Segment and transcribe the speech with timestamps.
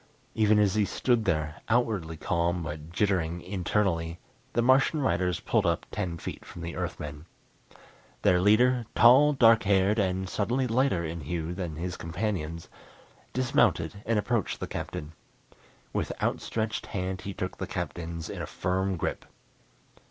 [0.33, 4.17] Even as he stood there, outwardly calm but jittering internally,
[4.53, 7.27] the Martian riders pulled up ten feet from the Earthmen.
[8.23, 12.67] Their leader, tall, dark haired, and subtly lighter in hue than his companions,
[13.31, 15.11] dismounted and approached the Captain.
[15.93, 19.23] With outstretched hand he took the Captain's in a firm grip.